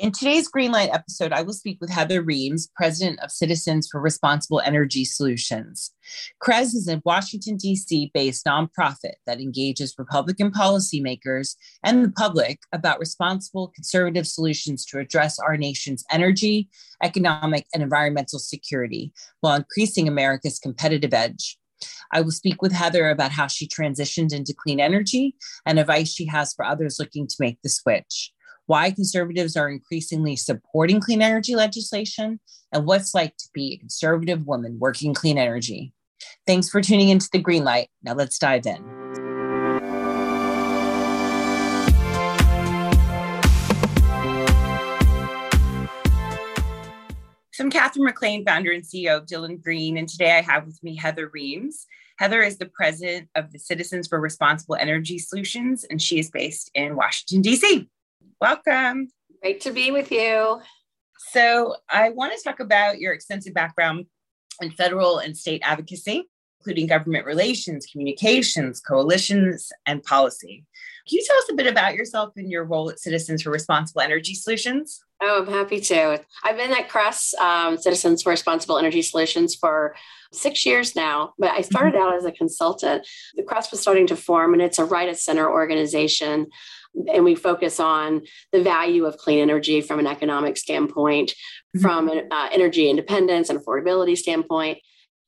[0.00, 4.62] In today's Greenlight episode, I will speak with Heather Reams, president of Citizens for Responsible
[4.64, 5.90] Energy Solutions.
[6.38, 8.10] CRES is a Washington, D.C.
[8.14, 15.38] based nonprofit that engages Republican policymakers and the public about responsible conservative solutions to address
[15.38, 16.70] our nation's energy,
[17.02, 19.12] economic, and environmental security
[19.42, 21.58] while increasing America's competitive edge.
[22.10, 26.24] I will speak with Heather about how she transitioned into clean energy and advice she
[26.24, 28.32] has for others looking to make the switch
[28.70, 32.38] why conservatives are increasingly supporting clean energy legislation,
[32.70, 35.92] and what's like to be a conservative woman working clean energy.
[36.46, 37.88] Thanks for tuning into the Green Light.
[38.04, 38.76] Now let's dive in.
[47.52, 50.80] So I'm Catherine McLean, founder and CEO of Dylan Green, and today I have with
[50.84, 51.88] me Heather Reams.
[52.20, 56.70] Heather is the president of the Citizens for Responsible Energy Solutions, and she is based
[56.74, 57.88] in Washington, D.C.
[58.40, 59.08] Welcome.
[59.42, 60.62] Great to be with you.
[61.28, 64.06] So, I want to talk about your extensive background
[64.62, 66.24] in federal and state advocacy,
[66.58, 70.64] including government relations, communications, coalitions, and policy.
[71.06, 74.00] Can you tell us a bit about yourself and your role at Citizens for Responsible
[74.00, 75.04] Energy Solutions?
[75.22, 76.24] Oh, I'm happy to.
[76.42, 79.94] I've been at CRES, um, Citizens for Responsible Energy Solutions, for
[80.32, 82.04] six years now, but I started mm-hmm.
[82.04, 83.06] out as a consultant.
[83.34, 86.46] The CRES was starting to form, and it's a right of center organization
[87.12, 91.80] and we focus on the value of clean energy from an economic standpoint, mm-hmm.
[91.80, 94.78] from an uh, energy independence and affordability standpoint,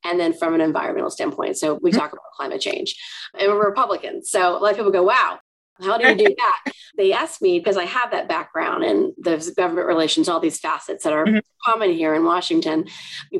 [0.04, 1.56] and then from an environmental standpoint.
[1.56, 2.00] So we mm-hmm.
[2.00, 2.96] talk about climate change,
[3.38, 4.30] and we're Republicans.
[4.30, 5.38] So a lot of people go, "Wow."
[5.80, 6.72] How do you do that?
[6.96, 11.02] they asked me because I have that background and the government relations, all these facets
[11.02, 11.38] that are mm-hmm.
[11.64, 12.84] common here in Washington.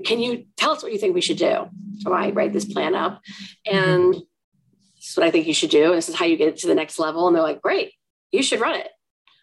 [0.05, 1.69] Can you tell us what you think we should do?
[1.99, 3.21] So I write this plan up,
[3.69, 3.77] mm-hmm.
[3.77, 5.87] and this is what I think you should do.
[5.87, 7.27] And this is how you get it to the next level.
[7.27, 7.93] And they're like, great
[8.33, 8.89] you should run it.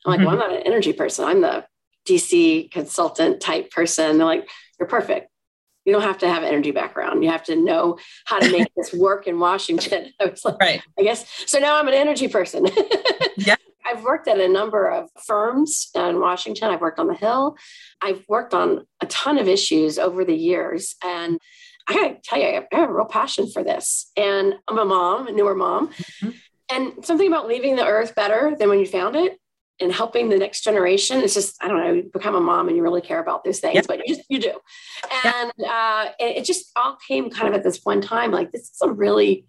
[0.05, 0.25] I'm like, mm-hmm.
[0.25, 1.25] well, I'm not an energy person.
[1.25, 1.65] I'm the
[2.07, 4.17] DC consultant type person.
[4.17, 4.49] They're like,
[4.79, 5.29] you're perfect.
[5.85, 7.23] You don't have to have an energy background.
[7.23, 10.11] You have to know how to make this work in Washington.
[10.19, 10.81] I was like, right.
[10.97, 11.25] I guess.
[11.45, 12.67] So now I'm an energy person.
[13.37, 13.55] yeah.
[13.85, 16.69] I've worked at a number of firms in Washington.
[16.69, 17.55] I've worked on the Hill.
[18.01, 20.95] I've worked on a ton of issues over the years.
[21.03, 21.39] And
[21.87, 24.11] I gotta tell you, I have a real passion for this.
[24.15, 25.87] And I'm a mom, a newer mom.
[25.89, 26.29] Mm-hmm
[26.71, 29.39] and something about leaving the earth better than when you found it
[29.79, 32.77] and helping the next generation it's just i don't know you become a mom and
[32.77, 33.87] you really care about those things yep.
[33.87, 34.53] but you just you do
[35.25, 35.69] and yep.
[35.69, 38.91] uh, it just all came kind of at this one time like this is a
[38.91, 39.45] really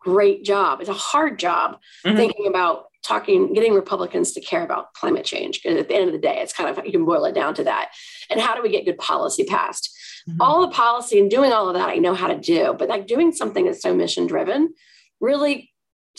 [0.00, 2.16] great job it's a hard job mm-hmm.
[2.16, 6.12] thinking about talking getting republicans to care about climate change because at the end of
[6.12, 7.90] the day it's kind of you can boil it down to that
[8.28, 9.90] and how do we get good policy passed
[10.28, 10.40] mm-hmm.
[10.40, 13.06] all the policy and doing all of that i know how to do but like
[13.06, 14.72] doing something that's so mission driven
[15.20, 15.69] really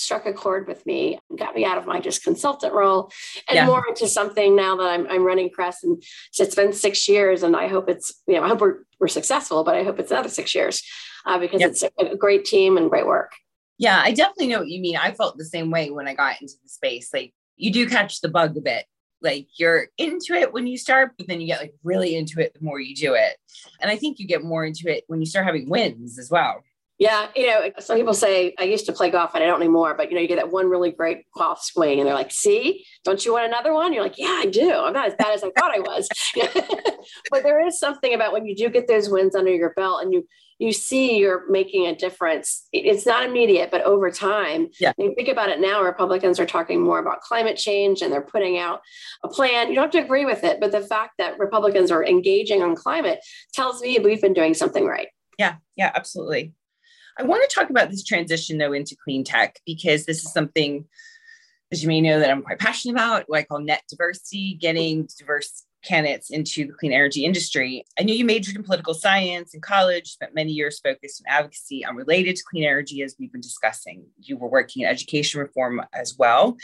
[0.01, 3.11] struck a chord with me got me out of my just consultant role
[3.47, 3.65] and yeah.
[3.65, 6.03] more into something now that I'm, I'm running CRES and
[6.37, 9.63] it's been six years and I hope it's, you know, I hope we're, we're successful,
[9.63, 10.83] but I hope it's another six years
[11.25, 11.71] uh, because yep.
[11.71, 13.31] it's a great team and great work.
[13.77, 14.97] Yeah, I definitely know what you mean.
[14.97, 17.09] I felt the same way when I got into the space.
[17.13, 18.85] Like you do catch the bug a bit.
[19.21, 22.53] Like you're into it when you start, but then you get like really into it
[22.53, 23.37] the more you do it.
[23.79, 26.63] And I think you get more into it when you start having wins as well.
[27.01, 29.95] Yeah, you know, some people say I used to play golf and I don't anymore,
[29.97, 32.85] but you know, you get that one really great golf swing and they're like, see,
[33.03, 33.91] don't you want another one?
[33.91, 34.71] You're like, yeah, I do.
[34.71, 36.07] I'm not as bad as I thought I was.
[37.31, 40.13] but there is something about when you do get those wins under your belt and
[40.13, 40.27] you
[40.59, 42.67] you see you're making a difference.
[42.71, 44.67] It's not immediate, but over time.
[44.79, 44.93] Yeah.
[44.99, 48.59] You think about it now, Republicans are talking more about climate change and they're putting
[48.59, 48.81] out
[49.23, 49.69] a plan.
[49.69, 52.75] You don't have to agree with it, but the fact that Republicans are engaging on
[52.75, 53.21] climate
[53.55, 55.07] tells me we've been doing something right.
[55.39, 56.53] Yeah, yeah, absolutely.
[57.17, 60.85] I want to talk about this transition though into clean tech because this is something,
[61.71, 65.07] as you may know, that I'm quite passionate about, what I call net diversity, getting
[65.17, 67.85] diverse candidates into the clean energy industry.
[67.99, 71.85] I know you majored in political science in college, spent many years focused on advocacy
[71.85, 74.05] unrelated to clean energy, as we've been discussing.
[74.19, 76.57] You were working in education reform as well.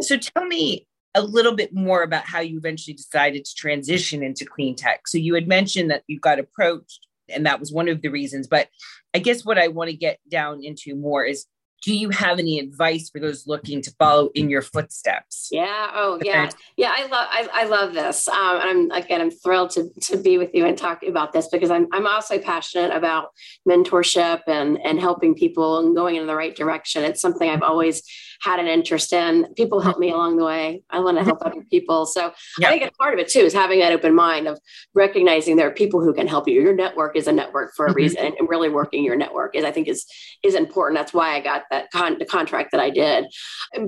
[0.00, 4.44] So tell me a little bit more about how you eventually decided to transition into
[4.44, 5.06] clean tech.
[5.08, 8.46] So you had mentioned that you got approached and that was one of the reasons.
[8.46, 8.68] But
[9.14, 11.46] I guess what I want to get down into more is
[11.82, 15.48] do you have any advice for those looking to follow in your footsteps?
[15.50, 16.48] Yeah oh yeah.
[16.76, 18.28] Yeah i love i, I love this.
[18.28, 21.48] Um, and i'm again i'm thrilled to, to be with you and talk about this
[21.48, 23.30] because i'm, I'm also passionate about
[23.68, 27.02] mentorship and and helping people and going in the right direction.
[27.02, 28.02] It's something i've always
[28.42, 29.52] had an interest in.
[29.54, 30.82] People helped me along the way.
[30.90, 32.06] I want to help other people.
[32.06, 32.68] So yep.
[32.68, 34.58] I think it's part of it too is having that open mind of
[34.94, 36.60] recognizing there are people who can help you.
[36.60, 37.96] Your network is a network for a mm-hmm.
[37.96, 40.04] reason, and really working your network is I think is
[40.42, 40.98] is important.
[40.98, 43.26] That's why I got that con- the contract that I did.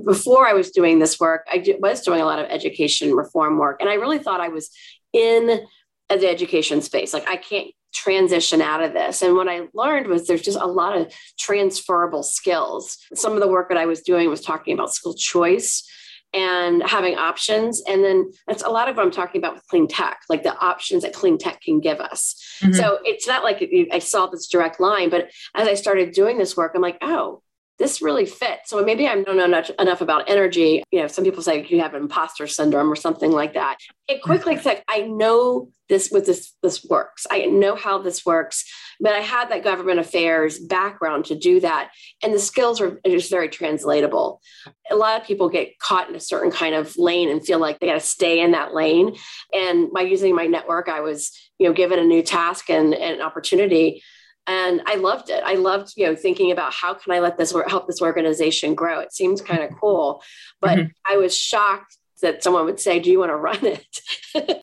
[0.05, 3.81] Before I was doing this work, I was doing a lot of education reform work,
[3.81, 4.69] and I really thought I was
[5.11, 5.65] in
[6.09, 7.13] the education space.
[7.13, 9.21] Like I can't transition out of this.
[9.21, 12.97] And what I learned was there's just a lot of transferable skills.
[13.13, 15.89] Some of the work that I was doing was talking about school choice
[16.33, 17.81] and having options.
[17.87, 20.57] And then that's a lot of what I'm talking about with clean tech, like the
[20.59, 22.35] options that clean tech can give us.
[22.59, 22.73] Mm-hmm.
[22.73, 26.57] So it's not like I saw this direct line, but as I started doing this
[26.57, 27.41] work, I'm like, oh,
[27.77, 28.69] this really fits.
[28.69, 30.83] So maybe I don't know enough, enough about energy.
[30.91, 33.77] You know, some people say you have imposter syndrome or something like that.
[34.07, 34.63] It quickly mm-hmm.
[34.63, 37.27] said, I know this with this this works.
[37.29, 38.65] I know how this works,
[38.99, 41.91] but I had that government affairs background to do that,
[42.23, 44.41] and the skills are just very translatable.
[44.89, 47.79] A lot of people get caught in a certain kind of lane and feel like
[47.79, 49.15] they got to stay in that lane.
[49.53, 53.17] And by using my network, I was you know given a new task and, and
[53.17, 54.01] an opportunity
[54.47, 55.43] and i loved it.
[55.45, 58.99] I loved you know thinking about how can i let this help this organization grow?
[58.99, 60.23] It seems kind of cool
[60.61, 61.13] but mm-hmm.
[61.13, 64.61] i was shocked that someone would say do you want to run it?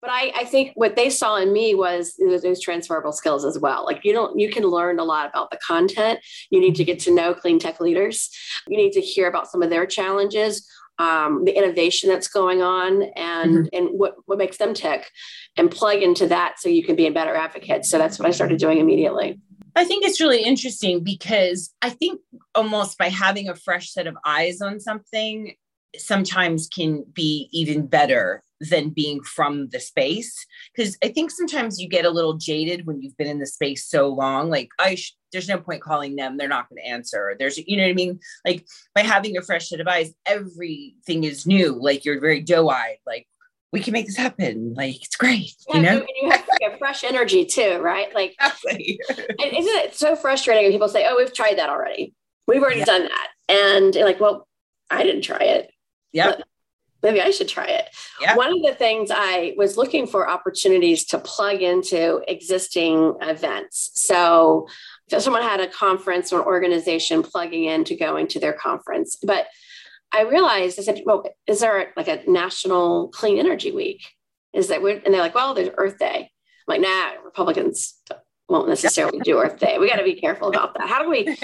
[0.00, 3.84] But I, I think what they saw in me was those transferable skills as well.
[3.84, 6.20] Like you don't you can learn a lot about the content.
[6.50, 8.30] You need to get to know clean tech leaders.
[8.66, 10.66] You need to hear about some of their challenges
[10.98, 13.66] um, the innovation that's going on and mm-hmm.
[13.72, 15.10] and what what makes them tick
[15.56, 18.30] and plug into that so you can be a better advocate so that's what i
[18.30, 19.38] started doing immediately
[19.74, 22.20] I think it's really interesting because I think
[22.54, 25.54] almost by having a fresh set of eyes on something
[25.96, 30.46] sometimes can be even better than being from the space.
[30.74, 33.86] Because i think sometimes you get a little jaded when you've been in the space
[33.86, 37.34] so long like i sh- there's no point calling them they're not going to answer.
[37.38, 38.20] There's you know what i mean?
[38.46, 42.98] Like by having a fresh set of eyes everything is new like you're very doe-eyed
[43.06, 43.26] like
[43.72, 45.96] we can make this happen like it's great yeah, you know?
[45.96, 48.14] and you have like, fresh energy too right?
[48.14, 49.00] Like exactly.
[49.08, 52.14] isn't it so frustrating when people say oh we've tried that already.
[52.46, 52.84] We've already yeah.
[52.86, 54.46] done that and like well
[54.90, 55.72] i didn't try it
[56.12, 56.36] yeah
[57.02, 57.88] maybe I should try it.
[58.20, 58.36] Yeah.
[58.36, 63.90] One of the things I was looking for opportunities to plug into existing events.
[63.94, 64.68] So
[65.10, 69.46] if someone had a conference or an organization plugging into going to their conference, but
[70.12, 74.02] I realized I said, well, is there like a national clean energy week?
[74.52, 76.30] Is that we're, and they're like, well, there's Earth Day.
[76.68, 77.98] I'm like, nah, Republicans
[78.48, 79.78] won't necessarily do Earth Day.
[79.78, 80.88] We got to be careful about that.
[80.88, 81.36] How do we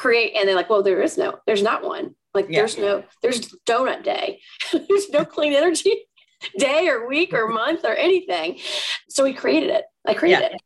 [0.00, 0.34] create?
[0.34, 2.14] And they're like, well, there is no, there's not one.
[2.32, 2.60] Like yeah.
[2.60, 4.40] there's no, there's donut day.
[4.72, 6.06] there's no clean energy
[6.58, 8.58] day or week or month or anything.
[9.08, 9.84] So we created it.
[10.06, 10.56] I created yeah.
[10.56, 10.62] it.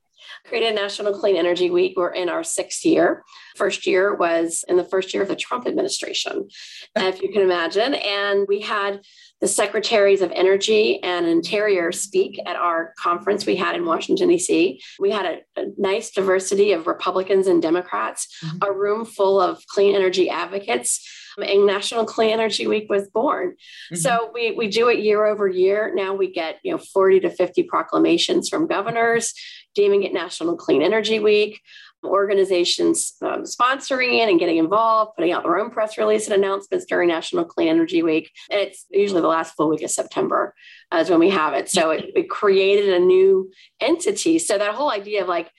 [0.47, 1.95] Created National Clean Energy Week.
[1.97, 3.25] We're in our sixth year.
[3.57, 6.49] First year was in the first year of the Trump administration,
[6.97, 7.95] if you can imagine.
[7.95, 9.01] And we had
[9.41, 14.81] the secretaries of energy and interior speak at our conference we had in Washington, D.C.
[14.99, 18.59] We had a, a nice diversity of Republicans and Democrats, mm-hmm.
[18.63, 21.07] a room full of clean energy advocates
[21.39, 23.53] and National Clean Energy Week was born.
[23.53, 23.97] Mm-hmm.
[23.97, 25.93] So we, we do it year over year.
[25.95, 29.35] Now we get, you know, 40 to 50 proclamations from governors
[29.75, 31.61] deeming it National Clean Energy Week
[32.05, 36.85] organizations um, sponsoring it and getting involved, putting out their own press release and announcements
[36.85, 38.31] during National Clean Energy Week.
[38.51, 40.55] And it's usually the last full week of September
[40.93, 41.69] uh, is when we have it.
[41.69, 43.51] So it, it, created a new
[43.81, 44.39] entity.
[44.39, 45.51] So that whole idea of like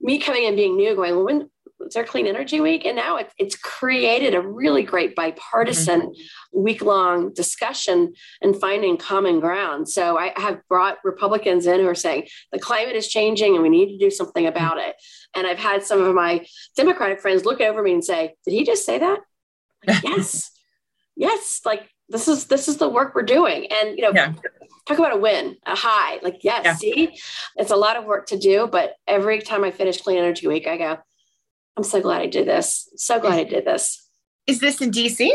[0.00, 1.50] me coming and being new, going, well, when
[1.80, 6.62] it's our Clean Energy Week, and now it, it's created a really great bipartisan mm-hmm.
[6.62, 9.88] week long discussion and finding common ground.
[9.88, 13.68] So I have brought Republicans in who are saying the climate is changing and we
[13.68, 14.56] need to do something mm-hmm.
[14.56, 14.96] about it.
[15.36, 18.64] And I've had some of my Democratic friends look over me and say, "Did he
[18.64, 19.20] just say that?"
[19.86, 20.50] Like, yes,
[21.16, 21.60] yes.
[21.64, 24.12] Like this is this is the work we're doing, and you know.
[24.14, 24.32] Yeah
[24.88, 26.18] talk about a win, a high.
[26.22, 26.74] Like, yes, yeah.
[26.74, 27.18] see,
[27.56, 30.66] it's a lot of work to do, but every time I finish Clean Energy Week,
[30.66, 30.98] I go,
[31.78, 32.88] I'm so glad I did this.
[32.96, 34.04] So glad I did this.
[34.48, 35.30] Is this in DC?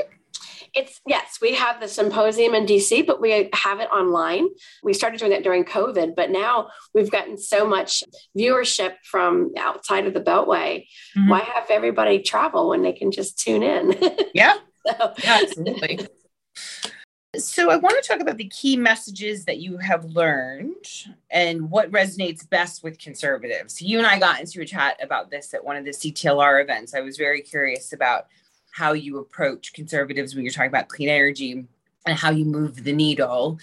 [0.76, 4.50] It's yes, we have the symposium in DC, but we have it online.
[4.84, 8.04] We started doing that during COVID, but now we've gotten so much
[8.38, 10.86] viewership from outside of the Beltway.
[11.16, 11.30] Mm-hmm.
[11.30, 13.94] Why have everybody travel when they can just tune in?
[14.34, 14.58] Yeah.
[14.86, 15.14] so.
[15.24, 16.00] yeah absolutely.
[17.36, 20.86] So, I want to talk about the key messages that you have learned
[21.32, 23.82] and what resonates best with conservatives.
[23.82, 26.94] You and I got into a chat about this at one of the CTLR events.
[26.94, 28.28] I was very curious about
[28.70, 31.66] how you approach conservatives when you're talking about clean energy
[32.06, 33.58] and how you move the needle.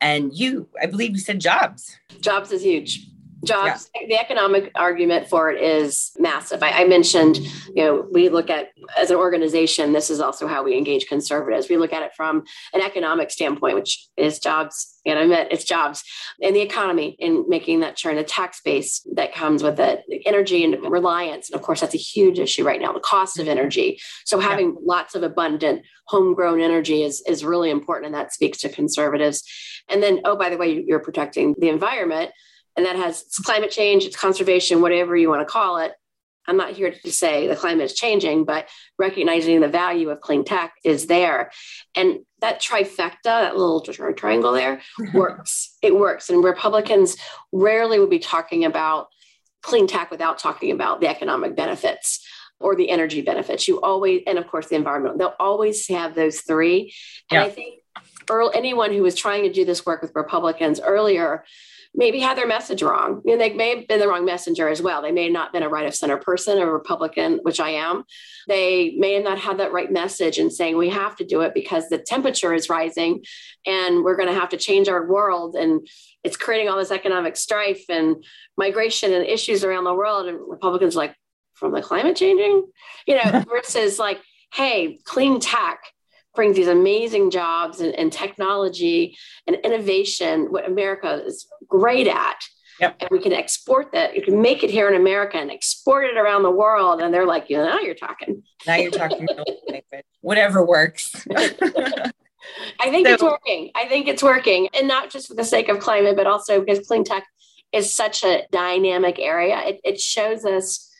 [0.00, 1.96] And you, I believe you said jobs.
[2.20, 3.06] Jobs is huge.
[3.44, 4.06] Jobs yeah.
[4.06, 6.62] the economic argument for it is massive.
[6.62, 7.38] I, I, mentioned
[7.74, 11.68] you know we look at as an organization this is also how we engage conservatives.
[11.68, 15.00] We look at it from an economic standpoint which is jobs.
[15.04, 16.04] And i meant it's jobs
[16.40, 20.64] and the economy in making that churn the tax base that comes with it energy
[20.64, 21.50] and reliance.
[21.50, 23.58] And of course that's a huge issue right now the cost of mm-hmm.
[23.58, 24.00] energy.
[24.24, 24.80] So having yeah.
[24.84, 29.42] lots of abundant homegrown energy is is really important and that speaks to conservatives.
[29.88, 32.30] And then oh by the way you're protecting the environment
[32.76, 35.92] and that has it's climate change, it's conservation, whatever you want to call it.
[36.46, 40.44] I'm not here to say the climate is changing, but recognizing the value of clean
[40.44, 41.52] tech is there.
[41.94, 43.80] And that trifecta, that little
[44.14, 44.80] triangle there,
[45.14, 45.76] works.
[45.82, 46.30] It works.
[46.30, 47.16] And Republicans
[47.52, 49.06] rarely will be talking about
[49.62, 52.26] clean tech without talking about the economic benefits
[52.58, 53.68] or the energy benefits.
[53.68, 56.92] You always, and of course, the environment, they'll always have those three.
[57.30, 57.44] And yeah.
[57.44, 57.82] I think
[58.28, 61.44] early, anyone who was trying to do this work with Republicans earlier
[61.94, 63.20] maybe had their message wrong.
[63.26, 65.02] And they may have been the wrong messenger as well.
[65.02, 68.04] They may have not been a right of center person, a Republican, which I am.
[68.48, 71.52] They may have not had that right message in saying we have to do it
[71.54, 73.24] because the temperature is rising
[73.66, 75.54] and we're going to have to change our world.
[75.54, 75.86] And
[76.24, 78.24] it's creating all this economic strife and
[78.56, 80.26] migration and issues around the world.
[80.28, 81.14] And Republicans like,
[81.54, 82.66] from the climate changing,
[83.06, 84.20] you know, versus like,
[84.52, 85.80] hey, clean tech
[86.34, 92.42] brings these amazing jobs and, and technology and innovation, what America is great at.
[92.80, 92.96] Yep.
[93.00, 94.16] And we can export that.
[94.16, 97.00] You can make it here in America and export it around the world.
[97.00, 98.42] And they're like, you know, now you're talking.
[98.66, 99.28] Now you're talking.
[100.20, 101.14] Whatever works.
[102.80, 103.70] I think so, it's working.
[103.74, 104.68] I think it's working.
[104.74, 107.24] And not just for the sake of climate, but also because clean tech
[107.72, 109.60] is such a dynamic area.
[109.64, 110.91] It, it shows us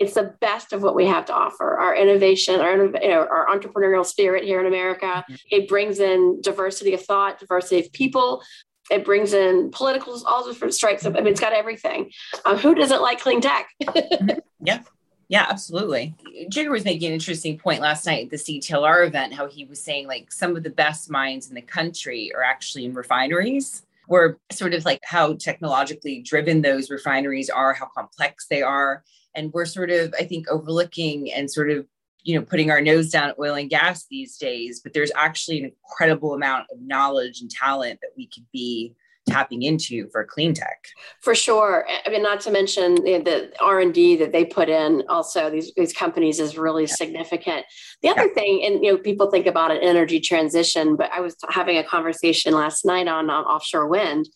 [0.00, 1.78] it's the best of what we have to offer.
[1.78, 5.34] Our innovation our, you know, our entrepreneurial spirit here in america mm-hmm.
[5.50, 8.42] it brings in diversity of thought diversity of people.
[8.90, 12.10] It brings in political all different stripes i mean it's got everything.
[12.44, 13.68] Um, who doesn't like clean tech?
[13.84, 14.38] Mm-hmm.
[14.64, 14.82] yeah.
[15.28, 16.16] Yeah, absolutely.
[16.48, 19.80] Jigger was making an interesting point last night at the CTLR event, how he was
[19.80, 24.38] saying like some of the best minds in the country are actually in refineries, where
[24.50, 29.64] sort of like how technologically driven those refineries are, how complex they are and we're
[29.64, 31.86] sort of i think overlooking and sort of
[32.22, 35.60] you know putting our nose down at oil and gas these days but there's actually
[35.60, 38.94] an incredible amount of knowledge and talent that we could be
[39.28, 40.86] tapping into for clean tech
[41.20, 45.72] for sure i mean not to mention the r&d that they put in also these,
[45.76, 46.94] these companies is really yeah.
[46.94, 47.64] significant
[48.02, 48.34] the other yeah.
[48.34, 51.84] thing and you know people think about an energy transition but i was having a
[51.84, 54.28] conversation last night on um, offshore wind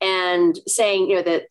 [0.00, 1.42] and saying you know that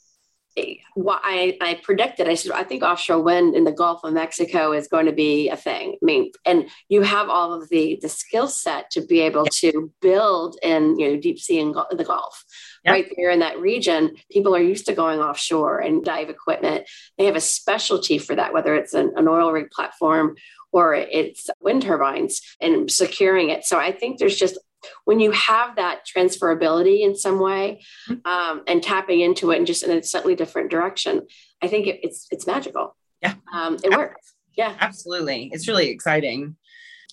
[0.96, 4.72] what I, I predicted, I said, I think offshore wind in the Gulf of Mexico
[4.74, 5.94] is going to be a thing.
[6.02, 9.92] I mean, and you have all of the the skill set to be able to
[10.02, 12.44] build in you know deep sea in, the Gulf.
[12.88, 16.88] Right there in that region, people are used to going offshore and dive equipment.
[17.18, 20.38] They have a specialty for that, whether it's an, an oil rig platform
[20.72, 23.66] or it's wind turbines and securing it.
[23.66, 24.58] So I think there's just
[25.06, 28.28] when you have that transferability in some way mm-hmm.
[28.28, 31.28] um, and tapping into it and just in a slightly different direction,
[31.62, 32.96] I think it, it's it's magical.
[33.22, 34.34] Yeah, um, it works.
[34.56, 35.50] Yeah, absolutely.
[35.54, 36.56] It's really exciting.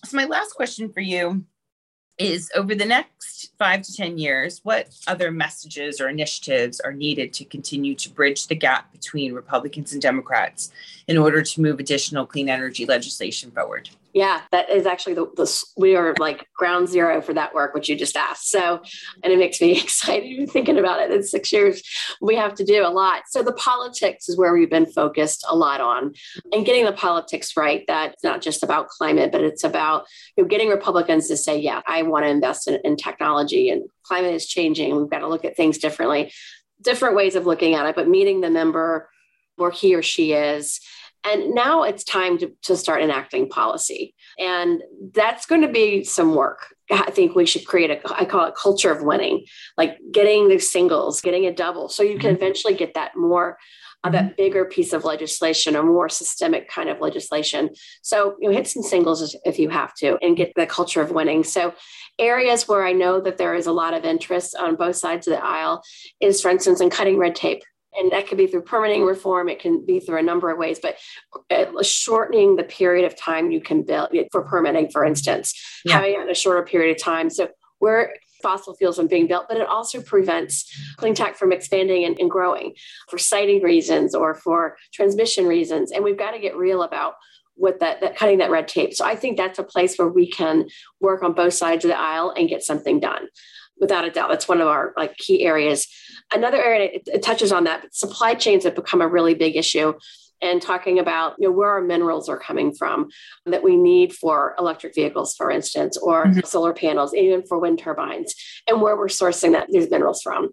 [0.04, 1.44] So my last question for you
[2.18, 7.32] is over the next five to 10 years, what other messages or initiatives are needed
[7.34, 10.70] to continue to bridge the gap between Republicans and Democrats
[11.08, 13.90] in order to move additional clean energy legislation forward?
[14.14, 17.88] Yeah, that is actually the, the, we are like ground zero for that work, which
[17.88, 18.48] you just asked.
[18.48, 18.80] So,
[19.24, 21.10] and it makes me excited thinking about it.
[21.10, 21.82] In six years,
[22.22, 23.24] we have to do a lot.
[23.28, 26.14] So, the politics is where we've been focused a lot on,
[26.52, 27.82] and getting the politics right.
[27.88, 30.06] That's not just about climate, but it's about
[30.36, 33.82] you know, getting Republicans to say, "Yeah, I want to invest in, in technology, and
[34.04, 34.94] climate is changing.
[34.94, 36.32] We've got to look at things differently."
[36.80, 39.10] Different ways of looking at it, but meeting the member
[39.56, 40.80] where he or she is
[41.24, 44.14] and now it's time to, to start enacting policy.
[44.38, 44.82] And
[45.14, 46.74] that's going to be some work.
[46.90, 49.44] I think we should create a, I call it culture of winning,
[49.78, 51.88] like getting the singles, getting a double.
[51.88, 52.42] So you can mm-hmm.
[52.42, 53.56] eventually get that more,
[54.04, 54.34] uh, that mm-hmm.
[54.36, 57.70] bigger piece of legislation, a more systemic kind of legislation.
[58.02, 61.10] So you know, hit some singles if you have to and get the culture of
[61.10, 61.42] winning.
[61.42, 61.72] So
[62.18, 65.32] areas where I know that there is a lot of interest on both sides of
[65.32, 65.82] the aisle
[66.20, 67.62] is, for instance, in cutting red tape
[67.96, 70.78] and that could be through permitting reform it can be through a number of ways
[70.80, 70.96] but
[71.50, 75.54] uh, shortening the period of time you can build for permitting for instance.
[75.84, 75.94] Yeah.
[75.94, 77.48] having it a shorter period of time so
[77.78, 82.18] where fossil fuels from being built but it also prevents clean tech from expanding and,
[82.18, 82.74] and growing
[83.08, 87.14] for siting reasons or for transmission reasons and we've got to get real about
[87.56, 88.92] with that, that cutting that red tape.
[88.94, 90.66] So i think that's a place where we can
[91.00, 93.28] work on both sides of the aisle and get something done
[93.78, 94.30] without a doubt.
[94.30, 95.88] That's one of our like key areas
[96.34, 99.56] another area it, it touches on that but supply chains have become a really big
[99.56, 99.92] issue
[100.42, 103.08] and talking about you know where our minerals are coming from
[103.46, 106.40] that we need for electric vehicles for instance or mm-hmm.
[106.44, 108.34] solar panels even for wind turbines
[108.68, 110.50] and where we're sourcing that these minerals from.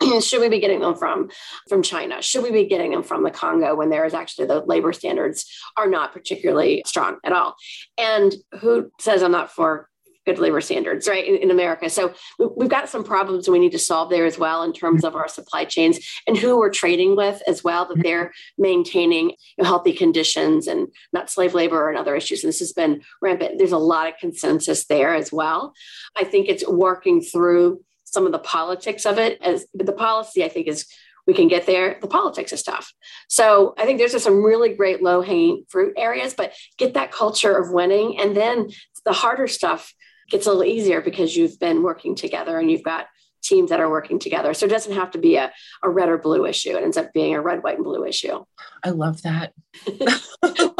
[0.20, 1.30] Should we be getting them from
[1.68, 2.20] from china?
[2.20, 5.46] Should we be getting them from the congo when there is actually the labor standards
[5.76, 7.54] are not particularly strong at all?
[7.96, 9.88] And who says i'm not for
[10.26, 11.90] good labor standards, right, in, in America.
[11.90, 15.04] So we, have got some problems we need to solve there as well in terms
[15.04, 18.02] of our supply chains and who we're trading with as well, that mm-hmm.
[18.02, 22.44] they're maintaining you know, healthy conditions and not slave labor and other issues.
[22.44, 23.58] And this has been rampant.
[23.58, 25.74] There's a lot of consensus there as well.
[26.16, 30.48] I think it's working through some of the politics of it as the policy, I
[30.48, 30.86] think, is
[31.26, 31.98] we can get there.
[32.00, 32.92] The politics is tough.
[33.28, 37.12] So I think there's just some really great low hanging fruit areas, but get that
[37.12, 38.18] culture of winning.
[38.18, 38.70] And then
[39.04, 39.94] the harder stuff
[40.32, 43.06] gets a little easier because you've been working together and you've got
[43.42, 44.54] teams that are working together.
[44.54, 46.76] So it doesn't have to be a, a red or blue issue.
[46.76, 48.44] It ends up being a red, white, and blue issue.
[48.82, 49.52] I love that.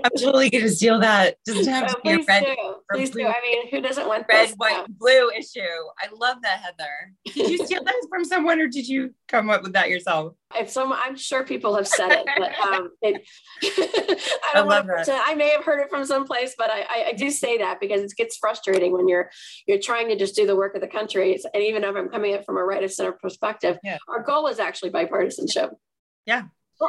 [0.04, 1.36] I'm totally going to steal that.
[1.44, 2.44] Doesn't have to be a red.
[2.44, 2.74] Do.
[2.92, 3.22] Please blue.
[3.22, 3.28] do.
[3.28, 5.60] I mean, who doesn't want red, white, blue issue?
[5.60, 7.14] I love that, Heather.
[7.26, 10.34] Did you steal that from someone, or did you come up with that yourself?
[10.56, 13.22] If someone, I'm sure people have said it, but um, it,
[14.54, 15.08] I, I love that.
[15.08, 18.00] I may have heard it from someplace, but I, I, I, do say that because
[18.00, 19.30] it gets frustrating when you're
[19.66, 21.38] you're trying to just do the work of the country.
[21.54, 23.98] And even if I'm coming at from a right of center perspective, yeah.
[24.08, 25.70] our goal is actually bipartisanship.
[26.26, 26.44] Yeah.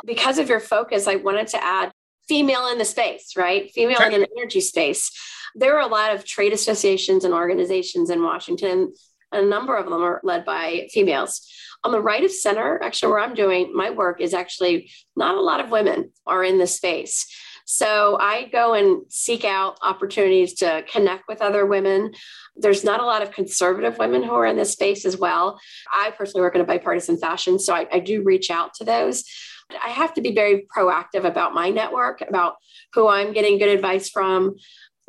[0.05, 1.91] Because of your focus, I wanted to add
[2.27, 3.71] female in the space, right?
[3.71, 4.09] Female sure.
[4.09, 5.11] in the energy space.
[5.55, 8.93] There are a lot of trade associations and organizations in Washington.
[9.31, 11.47] A number of them are led by females.
[11.83, 15.41] On the right of center, actually, where I'm doing my work is actually not a
[15.41, 17.25] lot of women are in this space.
[17.65, 22.11] So I go and seek out opportunities to connect with other women.
[22.55, 25.59] There's not a lot of conservative women who are in this space as well.
[25.91, 29.23] I personally work in a bipartisan fashion, so I, I do reach out to those.
[29.83, 32.55] I have to be very proactive about my network, about
[32.93, 34.55] who I'm getting good advice from.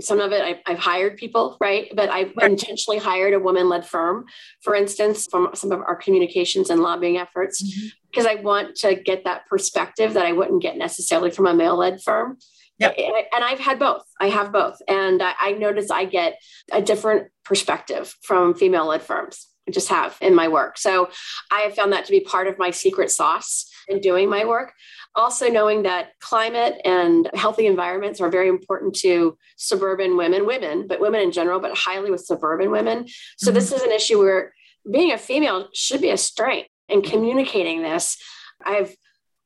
[0.01, 1.93] Some of it I've, I've hired people, right?
[1.95, 4.25] But I've intentionally hired a woman led firm,
[4.63, 7.89] for instance, from some of our communications and lobbying efforts, mm-hmm.
[8.11, 11.77] because I want to get that perspective that I wouldn't get necessarily from a male
[11.77, 12.39] led firm.
[12.79, 12.97] Yep.
[12.99, 14.03] And I've had both.
[14.21, 14.81] I have both.
[14.89, 16.41] And I, I notice I get
[16.73, 19.47] a different perspective from female led firms.
[19.69, 20.79] I just have in my work.
[20.79, 21.11] So
[21.53, 24.73] I have found that to be part of my secret sauce in doing my work.
[25.15, 31.01] Also, knowing that climate and healthy environments are very important to suburban women, women, but
[31.01, 33.07] women in general, but highly with suburban women.
[33.39, 33.55] So, mm-hmm.
[33.55, 34.53] this is an issue where
[34.91, 38.17] being a female should be a strength and communicating this.
[38.65, 38.95] I've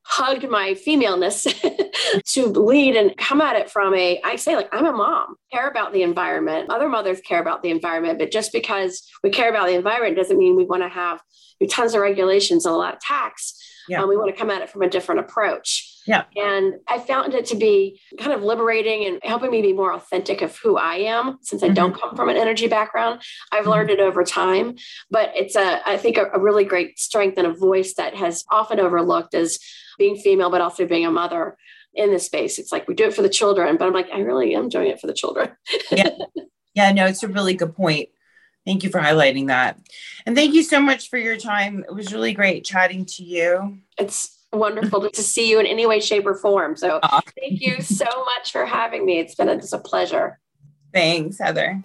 [0.09, 1.44] hugged my femaleness
[2.27, 5.68] to lead and come at it from a i say like i'm a mom care
[5.68, 9.66] about the environment other mothers care about the environment but just because we care about
[9.66, 11.20] the environment doesn't mean we want to have
[11.68, 14.03] tons of regulations and a lot of tax yeah.
[14.03, 15.92] Um, we want to come at it from a different approach.
[16.07, 16.25] Yeah.
[16.37, 20.40] And I found it to be kind of liberating and helping me be more authentic
[20.42, 21.75] of who I am since I mm-hmm.
[21.75, 23.22] don't come from an energy background.
[23.53, 23.70] I've mm-hmm.
[23.70, 24.77] learned it over time,
[25.11, 28.44] but it's a, I think, a, a really great strength and a voice that has
[28.51, 29.59] often overlooked as
[29.99, 31.57] being female, but also being a mother
[31.94, 32.59] in this space.
[32.59, 34.88] It's like we do it for the children, but I'm like, I really am doing
[34.88, 35.51] it for the children.
[35.90, 36.11] yeah.
[36.77, 38.11] Yeah, no, it's a really good point.
[38.66, 39.79] Thank you for highlighting that.
[40.26, 41.85] And thank you so much for your time.
[41.88, 43.79] It was really great chatting to you.
[43.96, 46.76] It's wonderful to see you in any way, shape, or form.
[46.76, 46.98] So
[47.40, 49.20] thank you so much for having me.
[49.20, 50.40] It's been a, just a pleasure.
[50.92, 51.83] Thanks, Heather.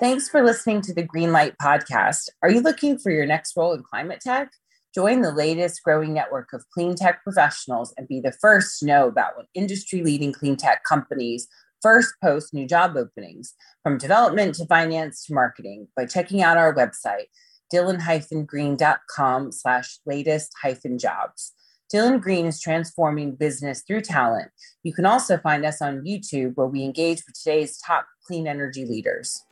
[0.00, 2.30] Thanks for listening to the Greenlight Podcast.
[2.42, 4.50] Are you looking for your next role in climate tech?
[4.94, 9.08] Join the latest growing network of clean tech professionals and be the first to know
[9.08, 11.46] about when industry leading clean tech companies
[11.82, 16.74] first post new job openings from development to finance to marketing by checking out our
[16.74, 17.26] website
[17.72, 21.52] dylan-green.com slash latest hyphen jobs.
[21.92, 24.50] Dylan green is transforming business through talent.
[24.82, 28.84] You can also find us on youtube where we engage with today's top clean energy
[28.84, 29.44] leaders